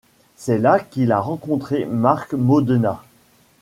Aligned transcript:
C'est 0.35 0.57
là 0.57 0.79
qu'il 0.79 1.11
a 1.11 1.19
rencontré 1.19 1.85
Marc 1.85 2.33
Modena. 2.33 3.03